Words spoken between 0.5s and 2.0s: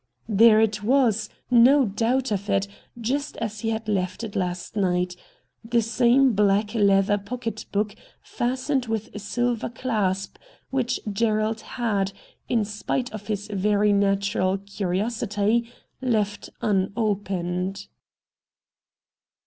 it was, no